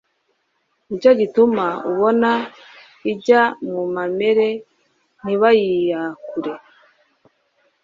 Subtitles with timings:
[0.87, 2.29] ni cyo gituma ubona
[3.11, 4.47] ijya mu mamera
[5.23, 6.53] ntibayakure